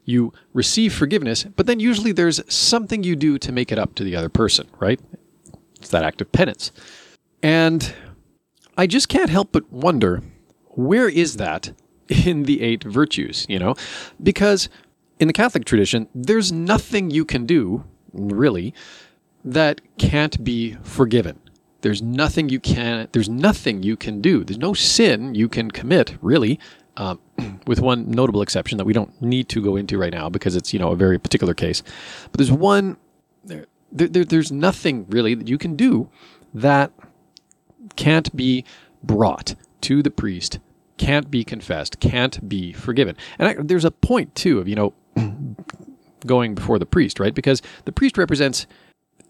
You 0.10 0.34
receive 0.54 0.92
forgiveness, 0.94 1.44
but 1.44 1.68
then 1.68 1.80
usually 1.80 2.12
there's 2.12 2.42
something 2.52 3.04
you 3.04 3.16
do 3.16 3.38
to 3.38 3.52
make 3.52 3.72
it 3.72 3.78
up 3.78 3.94
to 3.96 4.04
the 4.04 4.16
other 4.16 4.30
person, 4.30 4.68
right? 4.80 5.00
It's 5.76 5.90
that 5.90 6.04
act 6.04 6.20
of 6.20 6.32
penance. 6.32 6.72
And 7.44 7.94
I 8.76 8.88
just 8.88 9.08
can't 9.08 9.30
help 9.30 9.52
but 9.52 9.72
wonder 9.72 10.24
where 10.70 11.08
is 11.08 11.38
that 11.38 11.74
in 12.08 12.44
the 12.44 12.62
eight 12.62 12.84
virtues, 12.84 13.46
you 13.48 13.60
know? 13.60 13.76
Because 14.22 14.68
in 15.20 15.28
the 15.28 15.34
Catholic 15.34 15.66
tradition, 15.66 16.08
there's 16.16 16.52
nothing 16.52 17.12
you 17.12 17.24
can 17.24 17.46
do, 17.46 17.84
really, 18.12 18.74
that 19.46 19.80
can't 20.00 20.44
be 20.44 20.76
forgiven. 20.82 21.40
There's 21.82 22.02
nothing 22.02 22.50
you 22.50 22.60
can. 22.60 23.08
There's 23.12 23.30
nothing 23.30 23.84
you 23.84 23.96
can 23.96 24.22
do. 24.22 24.44
There's 24.44 24.58
no 24.58 24.74
sin 24.74 25.36
you 25.36 25.48
can 25.48 25.70
commit, 25.72 26.18
really, 26.22 26.60
um, 27.00 27.20
with 27.66 27.80
one 27.80 28.12
notable 28.12 28.44
exception 28.44 28.78
that 28.78 28.86
we 28.86 28.94
don't 28.94 29.20
need 29.22 29.50
to 29.50 29.64
go 29.64 29.76
into 29.76 29.98
right 29.98 30.14
now 30.14 30.30
because 30.30 30.56
it's 30.56 30.74
you 30.74 30.80
know 30.80 30.92
a 30.92 30.96
very 30.96 31.18
particular 31.18 31.56
case. 31.56 31.82
But 32.32 32.38
there's 32.38 32.52
one. 32.52 32.98
There, 33.44 33.66
there, 33.92 34.24
there's 34.24 34.52
nothing 34.52 35.08
really 35.10 35.34
that 35.34 35.48
you 35.48 35.58
can 35.58 35.76
do 35.76 36.10
that 36.54 36.92
can't 37.96 38.36
be 38.36 38.64
brought 39.02 39.56
to 39.82 40.04
the 40.04 40.12
priest, 40.12 40.60
can't 40.98 41.32
be 41.32 41.44
confessed, 41.44 42.00
can't 42.00 42.48
be 42.48 42.72
forgiven. 42.74 43.16
And 43.40 43.48
I, 43.48 43.56
there's 43.58 43.86
a 43.86 43.92
point 43.92 44.36
too 44.36 44.60
of 44.60 44.68
you 44.68 44.76
know 44.76 44.94
going 46.26 46.54
before 46.54 46.78
the 46.78 46.86
priest, 46.86 47.20
right? 47.20 47.34
Because 47.34 47.64
the 47.86 47.92
priest 47.92 48.18
represents 48.18 48.68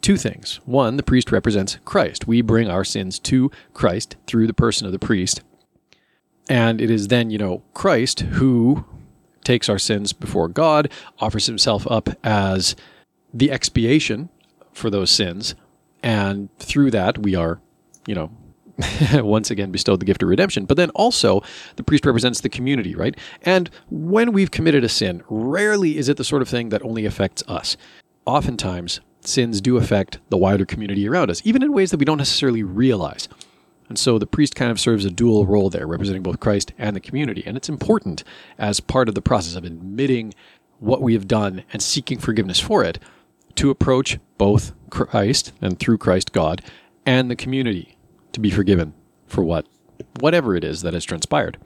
two 0.01 0.17
things. 0.17 0.59
One, 0.65 0.97
the 0.97 1.03
priest 1.03 1.31
represents 1.31 1.77
Christ. 1.85 2.27
We 2.27 2.41
bring 2.41 2.69
our 2.69 2.83
sins 2.83 3.19
to 3.19 3.51
Christ 3.73 4.15
through 4.27 4.47
the 4.47 4.53
person 4.53 4.85
of 4.85 4.91
the 4.91 4.99
priest. 4.99 5.41
And 6.49 6.81
it 6.81 6.89
is 6.89 7.07
then, 7.07 7.29
you 7.29 7.37
know, 7.37 7.61
Christ 7.73 8.21
who 8.21 8.83
takes 9.43 9.69
our 9.69 9.79
sins 9.79 10.11
before 10.13 10.47
God, 10.47 10.91
offers 11.19 11.45
himself 11.45 11.89
up 11.89 12.09
as 12.23 12.75
the 13.33 13.51
expiation 13.51 14.29
for 14.73 14.89
those 14.89 15.11
sins. 15.11 15.55
And 16.03 16.49
through 16.57 16.91
that, 16.91 17.19
we 17.19 17.35
are, 17.35 17.61
you 18.07 18.15
know, 18.15 18.31
once 19.13 19.51
again 19.51 19.71
bestowed 19.71 19.99
the 19.99 20.05
gift 20.05 20.23
of 20.23 20.29
redemption. 20.29 20.65
But 20.65 20.77
then 20.77 20.89
also, 20.91 21.41
the 21.75 21.83
priest 21.83 22.05
represents 22.05 22.41
the 22.41 22.49
community, 22.49 22.95
right? 22.95 23.15
And 23.43 23.69
when 23.89 24.31
we've 24.31 24.51
committed 24.51 24.83
a 24.83 24.89
sin, 24.89 25.23
rarely 25.29 25.97
is 25.97 26.09
it 26.09 26.17
the 26.17 26.23
sort 26.23 26.41
of 26.41 26.49
thing 26.49 26.69
that 26.69 26.83
only 26.83 27.05
affects 27.05 27.43
us. 27.47 27.77
Oftentimes, 28.25 29.01
sins 29.21 29.61
do 29.61 29.77
affect 29.77 30.19
the 30.29 30.37
wider 30.37 30.65
community 30.65 31.07
around 31.07 31.29
us, 31.29 31.41
even 31.43 31.61
in 31.61 31.73
ways 31.73 31.91
that 31.91 31.97
we 31.97 32.05
don't 32.05 32.17
necessarily 32.17 32.63
realize. 32.63 33.27
And 33.89 33.97
so 33.97 34.19
the 34.19 34.27
priest 34.27 34.55
kind 34.55 34.71
of 34.71 34.79
serves 34.79 35.03
a 35.03 35.09
dual 35.09 35.45
role 35.45 35.69
there, 35.69 35.87
representing 35.87 36.23
both 36.23 36.39
Christ 36.39 36.71
and 36.77 36.95
the 36.95 37.01
community. 37.01 37.43
And 37.45 37.57
it's 37.57 37.69
important 37.69 38.23
as 38.57 38.79
part 38.79 39.09
of 39.09 39.15
the 39.15 39.21
process 39.21 39.55
of 39.55 39.65
admitting 39.65 40.33
what 40.77 41.01
we 41.01 41.13
have 41.13 41.27
done 41.27 41.63
and 41.73 41.81
seeking 41.81 42.19
forgiveness 42.19 42.59
for 42.59 42.83
it 42.83 42.99
to 43.55 43.69
approach 43.69 44.19
both 44.37 44.73
Christ 44.89 45.51
and 45.59 45.79
through 45.79 45.97
Christ 45.97 46.31
God 46.31 46.61
and 47.05 47.29
the 47.29 47.35
community 47.35 47.97
to 48.31 48.39
be 48.39 48.51
forgiven 48.51 48.93
for 49.27 49.43
what 49.43 49.65
whatever 50.19 50.55
it 50.55 50.63
is 50.63 50.81
that 50.83 50.93
has 50.93 51.03
transpired. 51.03 51.57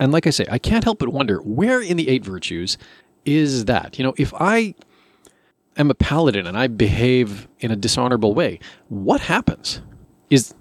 And 0.00 0.12
like 0.12 0.26
I 0.26 0.30
say, 0.30 0.46
I 0.50 0.58
can't 0.58 0.84
help 0.84 1.00
but 1.00 1.10
wonder 1.10 1.38
where 1.42 1.80
in 1.80 1.96
the 1.96 2.08
eight 2.08 2.24
virtues 2.24 2.78
is 3.24 3.66
that? 3.66 3.98
You 3.98 4.04
know, 4.04 4.14
if 4.16 4.32
I 4.34 4.74
am 5.76 5.90
a 5.90 5.94
paladin 5.94 6.46
and 6.46 6.56
I 6.56 6.66
behave 6.66 7.48
in 7.60 7.70
a 7.70 7.76
dishonorable 7.76 8.34
way, 8.34 8.58
what 8.88 9.20
happens? 9.20 9.80
Is 10.30 10.54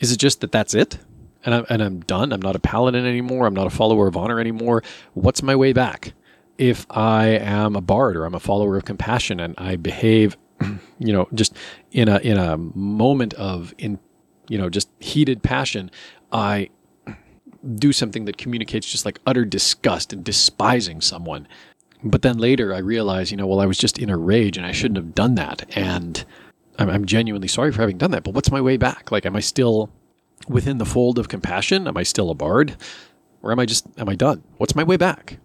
is 0.00 0.10
it 0.10 0.16
just 0.16 0.40
that 0.40 0.50
that's 0.50 0.74
it? 0.74 0.98
And 1.44 1.54
I'm, 1.54 1.66
and 1.70 1.82
I'm 1.82 2.00
done? 2.00 2.32
I'm 2.32 2.42
not 2.42 2.56
a 2.56 2.58
paladin 2.58 3.06
anymore. 3.06 3.46
I'm 3.46 3.54
not 3.54 3.66
a 3.66 3.70
follower 3.70 4.08
of 4.08 4.16
honor 4.16 4.40
anymore. 4.40 4.82
What's 5.14 5.42
my 5.42 5.54
way 5.54 5.72
back? 5.72 6.12
If 6.58 6.86
I 6.90 7.28
am 7.28 7.76
a 7.76 7.80
bard 7.80 8.16
or 8.16 8.24
I'm 8.24 8.34
a 8.34 8.40
follower 8.40 8.76
of 8.76 8.84
compassion 8.84 9.40
and 9.40 9.54
I 9.56 9.76
behave, 9.76 10.36
you 10.98 11.12
know, 11.12 11.28
just 11.32 11.56
in 11.92 12.08
a 12.08 12.18
in 12.18 12.36
a 12.36 12.58
moment 12.58 13.32
of 13.34 13.74
in 13.78 13.98
you 14.48 14.58
know 14.58 14.68
just 14.68 14.90
heated 14.98 15.42
passion, 15.42 15.90
I 16.30 16.68
do 17.74 17.92
something 17.92 18.26
that 18.26 18.36
communicates 18.36 18.90
just 18.90 19.04
like 19.04 19.20
utter 19.26 19.44
disgust 19.44 20.12
and 20.12 20.22
despising 20.24 21.00
someone. 21.00 21.48
But 22.02 22.22
then 22.22 22.38
later 22.38 22.74
I 22.74 22.78
realize, 22.78 23.30
you 23.30 23.36
know, 23.36 23.46
well, 23.46 23.60
I 23.60 23.66
was 23.66 23.78
just 23.78 23.98
in 23.98 24.10
a 24.10 24.16
rage 24.16 24.56
and 24.56 24.66
I 24.66 24.72
shouldn't 24.72 24.96
have 24.96 25.14
done 25.14 25.34
that. 25.36 25.64
And 25.76 26.24
I'm, 26.80 26.90
I'm 26.90 27.04
genuinely 27.04 27.48
sorry 27.48 27.70
for 27.70 27.80
having 27.80 27.98
done 27.98 28.10
that. 28.10 28.24
But 28.24 28.34
what's 28.34 28.50
my 28.50 28.60
way 28.60 28.76
back? 28.76 29.12
Like, 29.12 29.26
am 29.26 29.36
I 29.36 29.40
still 29.40 29.90
within 30.48 30.78
the 30.78 30.86
fold 30.86 31.18
of 31.18 31.28
compassion? 31.28 31.86
Am 31.86 31.96
I 31.96 32.02
still 32.02 32.30
a 32.30 32.34
bard? 32.34 32.76
Or 33.42 33.52
am 33.52 33.60
I 33.60 33.66
just, 33.66 33.86
am 33.98 34.08
I 34.08 34.14
done? 34.16 34.42
What's 34.56 34.74
my 34.74 34.82
way 34.82 34.96
back? 34.96 35.38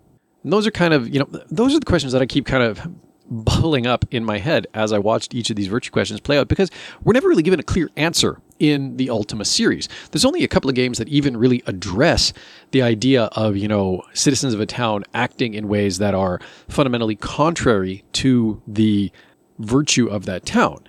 And 0.44 0.52
those 0.52 0.66
are 0.66 0.72
kind 0.72 0.94
of, 0.94 1.10
you 1.10 1.20
know, 1.20 1.28
those 1.50 1.76
are 1.76 1.80
the 1.80 1.86
questions 1.86 2.14
that 2.14 2.22
I 2.22 2.26
keep 2.26 2.46
kind 2.46 2.64
of 2.64 2.88
bubbling 3.28 3.88
up 3.88 4.06
in 4.12 4.24
my 4.24 4.38
head 4.38 4.68
as 4.74 4.94
I 4.94 5.00
watched 5.00 5.34
each 5.34 5.50
of 5.50 5.56
these 5.56 5.68
virtue 5.68 5.92
questions 5.92 6.20
play 6.20 6.38
out 6.38 6.48
because 6.48 6.70
we're 7.04 7.14
never 7.14 7.28
really 7.28 7.42
given 7.42 7.60
a 7.60 7.64
clear 7.64 7.90
answer 7.96 8.40
in 8.60 8.98
the 8.98 9.10
Ultima 9.10 9.46
series. 9.46 9.90
There's 10.12 10.26
only 10.26 10.44
a 10.44 10.48
couple 10.48 10.70
of 10.70 10.76
games 10.76 11.00
that 11.00 11.10
even 11.10 11.36
really 11.36 11.64
address 11.66 12.34
the 12.72 12.84
idea 12.84 13.24
of, 13.34 13.58
you 13.58 13.68
know, 13.68 14.04
citizens 14.14 14.54
of 14.54 14.60
a 14.60 14.66
town 14.66 15.04
acting 15.14 15.56
in 15.56 15.68
ways 15.68 15.98
that 15.98 16.14
are 16.14 16.40
fundamentally 16.70 17.16
contrary 17.16 18.04
to 18.14 18.62
the 18.68 19.12
virtue 19.58 20.08
of 20.08 20.26
that 20.26 20.46
town. 20.46 20.88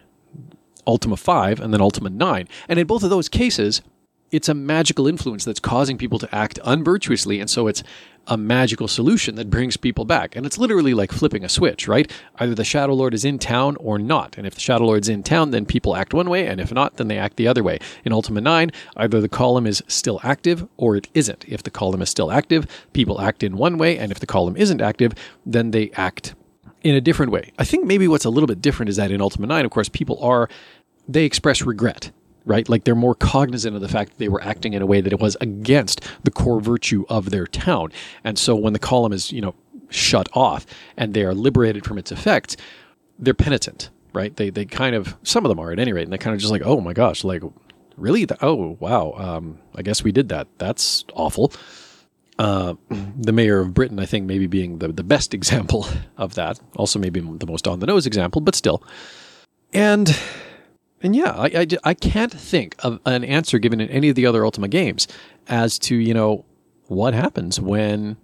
Ultima 0.87 1.17
5 1.17 1.61
and 1.61 1.73
then 1.73 1.81
Ultima 1.81 2.11
9. 2.11 2.49
And 2.69 2.79
in 2.79 2.87
both 2.87 3.03
of 3.03 3.11
those 3.11 3.29
cases, 3.29 3.83
it's 4.31 4.49
a 4.49 4.55
magical 4.55 5.07
influence 5.07 5.45
that's 5.45 5.61
causing 5.61 5.99
people 5.99 6.19
to 6.19 6.35
act 6.35 6.59
unvirtuously. 6.65 7.41
And 7.41 7.49
so 7.49 7.69
it's 7.69 7.83
a 8.27 8.37
magical 8.37 8.89
solution 8.89 9.37
that 9.37 9.51
brings 9.51 9.77
people 9.77 10.05
back. 10.05 10.35
And 10.35 10.45
it's 10.45 10.59
literally 10.59 10.95
like 10.95 11.13
flipping 11.13 11.45
a 11.45 11.49
switch, 11.49 11.87
right? 11.87 12.11
Either 12.41 12.55
the 12.55 12.65
Shadow 12.65 12.95
Lord 12.95 13.15
is 13.15 13.25
in 13.25 13.39
town 13.39 13.77
or 13.77 13.99
not. 13.99 14.37
And 14.37 14.47
if 14.47 14.55
the 14.55 14.61
Shadow 14.61 14.87
Lord's 14.87 15.09
in 15.09 15.23
town, 15.23 15.53
then 15.53 15.65
people 15.65 15.95
act 15.95 16.13
one 16.13 16.29
way. 16.29 16.47
And 16.47 16.61
if 16.61 16.73
not, 16.73 16.97
then 16.97 17.07
they 17.07 17.19
act 17.19 17.37
the 17.37 17.47
other 17.47 17.63
way. 17.63 17.79
In 18.05 18.13
Ultima 18.13 18.41
9, 18.41 18.73
either 18.97 19.21
the 19.21 19.29
column 19.29 19.67
is 19.67 19.83
still 19.87 20.19
active 20.25 20.67
or 20.77 20.97
it 20.97 21.09
isn't. 21.15 21.45
If 21.47 21.63
the 21.63 21.71
column 21.71 22.03
is 22.03 22.11
still 22.11 22.33
active, 22.33 22.67
people 22.93 23.21
act 23.21 23.45
in 23.45 23.57
one 23.57 23.79
way. 23.79 23.97
And 23.97 24.11
if 24.11 24.19
the 24.19 24.27
column 24.27 24.57
isn't 24.57 24.83
active, 24.83 25.13
then 25.45 25.71
they 25.71 25.93
act 25.93 26.35
in 26.89 26.95
a 26.95 27.01
different 27.01 27.33
way. 27.33 27.53
I 27.59 27.65
think 27.65 27.85
maybe 27.85 28.07
what's 28.09 28.25
a 28.25 28.31
little 28.31 28.47
bit 28.47 28.63
different 28.63 28.89
is 28.89 28.97
that 28.97 29.11
in 29.11 29.21
Ultima 29.21 29.47
9, 29.47 29.65
of 29.65 29.71
course, 29.71 29.89
people 29.89 30.23
are, 30.23 30.49
they 31.09 31.25
express 31.25 31.63
regret 31.63 32.11
right? 32.47 32.69
Like 32.69 32.85
they're 32.85 32.95
more 32.95 33.17
cognizant 33.17 33.75
of 33.75 33.83
the 33.83 33.89
fact 33.89 34.13
that 34.13 34.19
they 34.19 34.29
were 34.29 34.41
acting 34.41 34.73
in 34.73 34.81
a 34.81 34.87
way 34.87 35.01
that 35.01 35.13
it 35.13 35.19
was 35.19 35.37
against 35.41 36.01
the 36.23 36.31
core 36.31 36.61
virtue 36.61 37.05
of 37.09 37.31
their 37.31 37.45
town. 37.47 37.91
And 38.23 38.39
so 38.39 38.55
when 38.55 38.73
the 38.73 38.79
column 38.79 39.13
is, 39.13 39.33
you 39.33 39.41
know, 39.41 39.55
shut 39.91 40.29
off 40.33 40.65
and 40.97 41.13
they 41.13 41.25
are 41.25 41.35
liberated 41.35 41.85
from 41.85 41.99
its 41.99 42.13
effects, 42.13 42.57
they're 43.19 43.35
penitent, 43.35 43.91
right? 44.13 44.35
They 44.37 44.51
they 44.51 44.65
kind 44.65 44.95
of 44.95 45.17
some 45.23 45.45
of 45.45 45.49
them 45.49 45.59
are 45.59 45.73
at 45.73 45.79
any 45.79 45.93
rate, 45.93 46.05
and 46.05 46.13
they're 46.13 46.19
kind 46.19 46.35
of 46.35 46.41
just 46.41 46.53
like, 46.53 46.63
oh 46.65 46.81
my 46.81 46.93
gosh, 46.93 47.25
like 47.25 47.43
really? 47.97 48.27
Oh 48.41 48.77
wow, 48.79 49.13
um, 49.17 49.59
I 49.75 49.83
guess 49.83 50.05
we 50.05 50.13
did 50.13 50.29
that. 50.29 50.47
That's 50.59 51.05
awful. 51.15 51.53
Uh, 52.39 52.75
the 53.17 53.33
mayor 53.33 53.61
of 53.61 53.73
Britain, 53.73 53.99
I 53.99 54.05
think, 54.05 54.27
maybe 54.27 54.47
being 54.47 54.79
the, 54.79 54.89
the 54.89 55.03
best 55.03 55.33
example 55.41 55.87
of 56.17 56.35
that. 56.35 56.61
Also, 56.77 56.99
maybe 56.99 57.21
the 57.21 57.47
most 57.47 57.67
on 57.67 57.81
the 57.81 57.87
nose 57.87 58.07
example, 58.07 58.41
but 58.41 58.55
still. 58.55 58.83
And 59.73 60.17
and 61.03 61.15
yeah, 61.15 61.33
I, 61.33 61.47
I, 61.47 61.67
I 61.85 61.95
can't 61.95 62.33
think 62.33 62.75
of 62.81 63.01
an 63.05 63.23
answer 63.25 63.59
given 63.59 63.81
in 63.81 63.89
any 63.91 64.09
of 64.09 64.17
the 64.17 64.27
other 64.27 64.45
Ultima 64.45 64.69
games 64.69 65.07
as 65.47 65.79
to, 65.81 65.95
you 65.95 66.15
know, 66.15 66.45
what 66.89 67.15
happens 67.15 67.61
when 67.61 68.17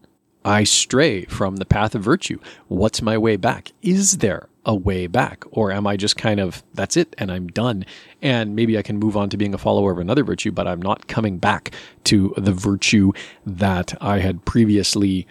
I 0.45 0.65
stray 0.65 1.25
from 1.27 1.57
the 1.57 1.65
path 1.65 1.95
of 1.95 2.03
virtue. 2.03 2.39
What's 2.69 3.03
my 3.03 3.17
way 3.17 3.37
back? 3.37 3.73
Is 3.83 4.19
there 4.19 4.49
a 4.65 4.75
way 4.75 5.07
back? 5.07 5.45
Or 5.51 5.73
am 5.73 5.87
I 5.87 5.97
just 5.97 6.17
kind 6.17 6.41
of, 6.41 6.63
that's 6.75 6.97
it, 6.97 7.15
and 7.19 7.31
I'm 7.31 7.49
done? 7.49 7.85
And 8.21 8.57
maybe 8.57 8.77
I 8.77 8.83
can 8.83 8.99
move 8.99 9.17
on 9.17 9.29
to 9.31 9.37
being 9.37 9.55
a 9.55 9.59
follower 9.59 9.93
of 9.93 9.99
another 9.99 10.25
virtue, 10.25 10.53
but 10.53 10.67
I'm 10.67 10.83
not 10.83 11.07
coming 11.07 11.39
back 11.39 11.73
to 12.05 12.35
the 12.37 12.53
virtue 12.53 13.13
that 13.47 13.95
I 14.01 14.19
had 14.19 14.45
previously 14.45 15.27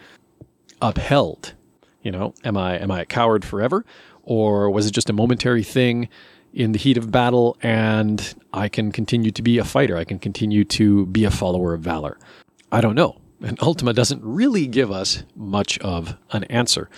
upheld. 0.81 1.53
You 2.01 2.11
know, 2.11 2.33
am 2.43 2.57
I 2.57 2.79
am 2.79 2.89
I 2.89 3.01
a 3.01 3.05
coward 3.05 3.45
forever? 3.45 3.85
Or 4.23 4.69
was 4.69 4.87
it 4.87 4.91
just 4.91 5.09
a 5.09 5.13
momentary 5.13 5.63
thing 5.63 6.09
in 6.53 6.71
the 6.71 6.79
heat 6.79 6.97
of 6.97 7.11
battle 7.11 7.57
and 7.61 8.33
I 8.53 8.69
can 8.69 8.91
continue 8.91 9.31
to 9.31 9.41
be 9.41 9.57
a 9.57 9.63
fighter. 9.63 9.97
I 9.97 10.03
can 10.03 10.19
continue 10.19 10.63
to 10.65 11.05
be 11.07 11.23
a 11.23 11.31
follower 11.31 11.73
of 11.73 11.81
valor. 11.81 12.17
I 12.71 12.81
don't 12.81 12.95
know. 12.95 13.20
And 13.43 13.61
Ultima 13.61 13.93
doesn't 13.93 14.23
really 14.23 14.67
give 14.67 14.91
us 14.91 15.23
much 15.35 15.77
of 15.79 16.17
an 16.31 16.43
answer. 16.45 16.89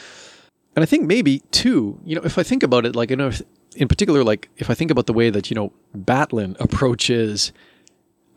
And 0.76 0.84
I 0.84 0.86
think 0.86 1.06
maybe 1.06 1.40
too, 1.52 2.00
you 2.06 2.16
know, 2.16 2.22
if 2.24 2.38
I 2.38 2.44
think 2.44 2.64
about 2.64 2.86
it, 2.86 2.96
like, 2.96 3.10
you 3.10 3.16
know, 3.16 3.32
in 3.76 3.88
particular, 3.88 4.24
like 4.24 4.50
if 4.58 4.70
I 4.70 4.74
think 4.74 4.92
about 4.92 5.06
the 5.06 5.14
way 5.14 5.30
that, 5.30 5.50
you 5.50 5.56
know, 5.56 5.72
Batlin 5.96 6.56
approaches 6.60 7.54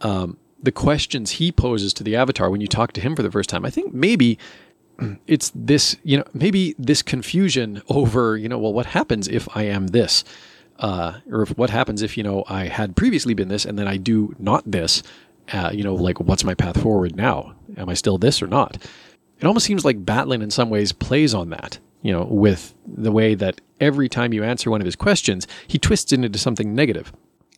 um, 0.03 0.37
the 0.63 0.73
questions 0.73 1.33
he 1.33 1.51
poses 1.51 1.93
to 1.95 2.05
the 2.05 2.17
avatar 2.17 2.51
when 2.51 2.61
you 2.61 2.67
talk 2.69 2.93
to 2.93 3.01
him 3.01 3.17
for 3.17 3.23
the 3.23 3.31
first 3.31 3.49
time, 3.49 3.65
I 3.65 3.71
think 3.71 3.93
maybe 3.93 4.39
it's 5.27 5.51
this, 5.55 5.97
you 6.03 6.19
know, 6.19 6.25
maybe 6.33 6.75
this 6.79 7.03
confusion 7.03 7.83
over, 7.89 8.37
you 8.37 8.49
know, 8.49 8.59
well, 8.59 8.73
what 8.73 8.87
happens 8.87 9.29
if 9.29 9.49
I 9.57 9.65
am 9.65 9.89
this? 9.89 10.25
uh, 10.79 11.21
or 11.31 11.43
if, 11.43 11.57
what 11.57 11.71
happens 11.71 12.03
if 12.03 12.17
you 12.17 12.23
know 12.23 12.45
I 12.49 12.67
had 12.67 12.97
previously 12.97 13.35
been 13.35 13.49
this 13.49 13.65
and 13.65 13.79
then 13.79 13.89
I 13.89 13.97
do 13.97 14.35
not 14.39 14.71
this? 14.71 15.03
Uh, 15.53 15.71
you 15.73 15.85
know, 15.85 15.95
like 15.95 16.21
what's 16.21 16.45
my 16.45 16.55
path 16.55 16.81
forward 16.81 17.17
now? 17.17 17.56
Am 17.77 17.89
I 17.89 17.95
still 17.95 18.19
this 18.19 18.43
or 18.43 18.47
not? 18.47 18.77
It 19.39 19.45
almost 19.45 19.67
seems 19.67 19.85
like 19.85 20.05
Batlin 20.05 20.43
in 20.43 20.51
some 20.51 20.71
ways 20.71 20.93
plays 20.93 21.35
on 21.35 21.51
that. 21.51 21.79
You 22.03 22.13
know, 22.13 22.25
with 22.25 22.75
the 22.87 23.11
way 23.13 23.35
that 23.35 23.61
every 23.81 24.09
time 24.09 24.33
you 24.33 24.45
answer 24.45 24.71
one 24.71 24.81
of 24.81 24.85
his 24.87 24.97
questions, 24.97 25.47
he 25.67 25.79
twists 25.79 26.13
it 26.13 26.25
into 26.25 26.39
something 26.39 26.75
negative. 26.75 27.13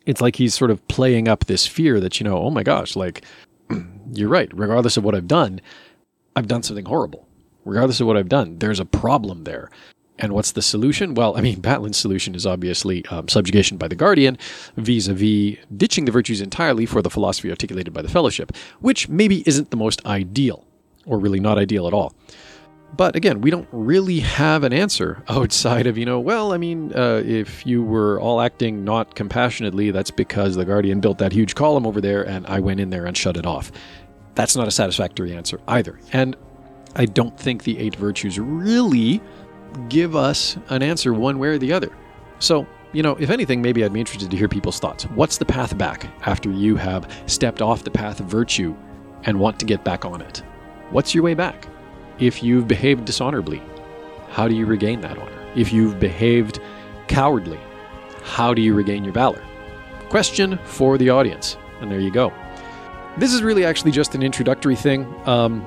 It's 0.07 0.21
like 0.21 0.37
he's 0.37 0.55
sort 0.55 0.71
of 0.71 0.87
playing 0.89 1.29
up 1.29 1.45
this 1.45 1.67
fear 1.67 2.01
that 2.01 2.19
you 2.19 2.25
know, 2.25 2.39
oh 2.39 2.51
my 2.51 2.63
gosh, 2.63 2.97
like 2.97 3.25
you're 4.13 4.29
right. 4.29 4.51
Regardless 4.55 4.97
of 4.97 5.05
what 5.05 5.15
I've 5.15 5.29
done, 5.29 5.61
I've 6.35 6.49
done 6.49 6.63
something 6.63 6.87
horrible. 6.87 7.29
Regardless 7.65 8.01
of 8.01 8.07
what 8.07 8.17
I've 8.17 8.29
done, 8.29 8.59
there's 8.59 8.81
a 8.81 8.87
problem 8.87 9.45
there. 9.45 9.71
And 10.19 10.33
what's 10.33 10.53
the 10.53 10.63
solution? 10.63 11.15
Well, 11.15 11.37
I 11.37 11.41
mean, 11.41 11.61
Batlin's 11.69 11.97
solution 11.97 12.35
is 12.35 12.47
obviously 12.47 13.05
um, 13.07 13.29
subjugation 13.29 13.77
by 13.77 13.89
the 13.89 13.97
Guardian 13.97 14.39
vis 14.77 15.09
a 15.09 15.15
vis 15.15 15.57
ditching 15.77 16.05
the 16.05 16.13
virtues 16.13 16.41
entirely 16.41 16.87
for 16.87 17.03
the 17.03 17.11
philosophy 17.11 17.51
articulated 17.51 17.93
by 17.93 18.03
the 18.03 18.09
Fellowship, 18.09 18.53
which 18.81 19.09
maybe 19.09 19.43
isn't 19.47 19.71
the 19.71 19.77
most 19.77 20.05
ideal, 20.07 20.67
or 21.07 21.19
really 21.19 21.41
not 21.41 21.59
ideal 21.59 21.87
at 21.87 21.95
all. 21.95 22.15
But 22.97 23.17
again, 23.17 23.43
we 23.43 23.51
don't 23.51 23.69
really 23.71 24.21
have 24.21 24.65
an 24.65 24.73
answer 24.73 25.23
outside 25.29 25.87
of, 25.87 25.99
you 25.99 26.07
know, 26.07 26.19
well, 26.21 26.53
I 26.53 26.57
mean, 26.57 26.93
uh, 26.95 27.23
if 27.25 27.67
you 27.67 27.83
were 27.83 28.21
all 28.21 28.41
acting 28.41 28.85
not 28.85 29.15
compassionately, 29.15 29.91
that's 29.91 30.11
because 30.11 30.57
the 30.57 30.65
Guardian 30.65 31.01
built 31.01 31.19
that 31.19 31.33
huge 31.33 31.55
column 31.55 31.87
over 31.87 32.01
there 32.01 32.27
and 32.27 32.47
I 32.47 32.61
went 32.61 32.81
in 32.81 32.91
there 32.91 33.05
and 33.05 33.17
shut 33.17 33.37
it 33.37 33.47
off. 33.47 33.71
That's 34.35 34.57
not 34.57 34.69
a 34.69 34.71
satisfactory 34.71 35.35
answer 35.35 35.61
either. 35.69 35.99
And 36.13 36.37
I 36.97 37.05
don't 37.05 37.39
think 37.39 37.65
the 37.65 37.79
eight 37.79 37.97
virtues 37.97 38.39
really 38.39 39.21
give 39.89 40.17
us 40.17 40.57
an 40.69 40.83
answer 40.83 41.13
one 41.13 41.39
way 41.39 41.49
or 41.49 41.59
the 41.59 41.73
other. 41.73 41.91
So, 42.39 42.67
you 42.93 43.03
know, 43.03 43.17
if 43.17 43.31
anything, 43.31 43.61
maybe 43.61 43.85
I'd 43.85 43.93
be 43.93 44.01
interested 44.01 44.31
to 44.31 44.37
hear 44.37 44.49
people's 44.49 44.79
thoughts. 44.79 45.05
What's 45.05 45.39
the 45.39 45.45
path 45.45 45.77
back 45.77 46.07
after 46.27 46.51
you 46.51 46.77
have 46.77 47.11
stepped 47.27 47.61
off 47.61 47.85
the 47.85 47.91
path 47.91 48.21
of 48.21 48.27
virtue 48.27 48.75
and 49.25 49.39
want 49.39 49.59
to 49.61 49.67
get 49.67 49.85
back 49.85 50.05
on 50.05 50.23
it? 50.23 50.43
What's 50.91 51.15
your 51.15 51.25
way 51.25 51.35
back? 51.35 51.69
If 52.19 52.43
you've 52.43 52.67
behaved 52.67 53.05
dishonorably, 53.05 53.63
how 54.31 54.49
do 54.49 54.55
you 54.55 54.67
regain 54.67 55.01
that 55.03 55.19
honor? 55.19 55.51
If 55.55 55.73
you've 55.73 56.01
behaved 56.01 56.61
cowardly, 57.09 57.61
how 58.23 58.55
do 58.55 58.63
you 58.63 58.75
regain 58.75 59.05
your 59.05 59.13
valor? 59.13 59.43
Question 60.09 60.59
for 60.65 60.99
the 60.99 61.11
audience. 61.11 61.57
And 61.81 61.91
there 61.91 62.01
you 62.01 62.11
go. 62.11 62.33
This 63.19 63.33
is 63.33 63.43
really 63.43 63.65
actually 63.65 63.91
just 63.91 64.15
an 64.15 64.23
introductory 64.23 64.77
thing. 64.77 65.13
Um, 65.27 65.65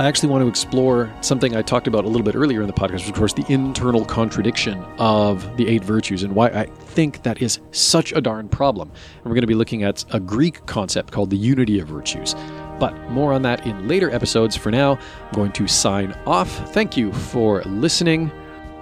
I 0.00 0.06
actually 0.06 0.30
want 0.30 0.42
to 0.42 0.48
explore 0.48 1.12
something 1.20 1.54
I 1.54 1.60
talked 1.60 1.86
about 1.86 2.06
a 2.06 2.08
little 2.08 2.24
bit 2.24 2.34
earlier 2.34 2.62
in 2.62 2.66
the 2.66 2.72
podcast, 2.72 3.06
of 3.06 3.14
course, 3.14 3.34
the 3.34 3.44
internal 3.52 4.06
contradiction 4.06 4.82
of 4.96 5.58
the 5.58 5.68
eight 5.68 5.84
virtues 5.84 6.22
and 6.22 6.34
why 6.34 6.48
I 6.48 6.64
think 6.64 7.22
that 7.24 7.42
is 7.42 7.60
such 7.72 8.12
a 8.12 8.22
darn 8.22 8.48
problem. 8.48 8.88
And 8.88 9.24
we're 9.26 9.34
going 9.34 9.42
to 9.42 9.46
be 9.46 9.54
looking 9.54 9.82
at 9.82 10.06
a 10.14 10.18
Greek 10.18 10.64
concept 10.64 11.12
called 11.12 11.28
the 11.28 11.36
unity 11.36 11.80
of 11.80 11.88
virtues. 11.88 12.34
But 12.78 12.94
more 13.10 13.34
on 13.34 13.42
that 13.42 13.66
in 13.66 13.88
later 13.88 14.10
episodes. 14.10 14.56
For 14.56 14.70
now, 14.70 14.92
I'm 14.92 15.32
going 15.32 15.52
to 15.52 15.68
sign 15.68 16.12
off. 16.24 16.48
Thank 16.72 16.96
you 16.96 17.12
for 17.12 17.60
listening. 17.64 18.32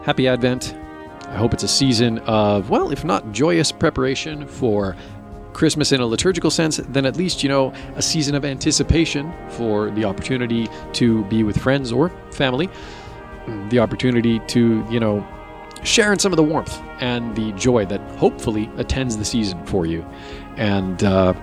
Happy 0.04 0.28
Advent. 0.28 0.76
I 1.22 1.36
hope 1.36 1.52
it's 1.52 1.64
a 1.64 1.68
season 1.68 2.20
of, 2.20 2.70
well, 2.70 2.92
if 2.92 3.04
not 3.04 3.32
joyous 3.32 3.72
preparation 3.72 4.46
for 4.46 4.94
Christmas 5.58 5.90
in 5.90 6.00
a 6.00 6.06
liturgical 6.06 6.52
sense, 6.52 6.76
then 6.76 7.04
at 7.04 7.16
least, 7.16 7.42
you 7.42 7.48
know, 7.48 7.72
a 7.96 8.02
season 8.02 8.36
of 8.36 8.44
anticipation 8.44 9.34
for 9.50 9.90
the 9.90 10.04
opportunity 10.04 10.68
to 10.92 11.24
be 11.24 11.42
with 11.42 11.58
friends 11.58 11.90
or 11.90 12.10
family, 12.30 12.70
the 13.68 13.80
opportunity 13.80 14.38
to, 14.46 14.86
you 14.88 15.00
know, 15.00 15.26
share 15.82 16.12
in 16.12 16.18
some 16.20 16.32
of 16.32 16.36
the 16.36 16.44
warmth 16.44 16.80
and 17.00 17.34
the 17.34 17.50
joy 17.52 17.84
that 17.86 18.00
hopefully 18.18 18.70
attends 18.76 19.16
the 19.16 19.24
season 19.24 19.66
for 19.66 19.84
you. 19.84 20.06
And 20.56 21.02
uh, 21.02 21.34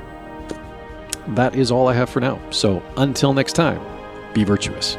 that 1.35 1.53
is 1.53 1.69
all 1.69 1.89
I 1.89 1.93
have 1.93 2.09
for 2.09 2.21
now. 2.21 2.39
So 2.51 2.81
until 2.95 3.33
next 3.33 3.51
time, 3.51 3.81
be 4.33 4.45
virtuous. 4.45 4.95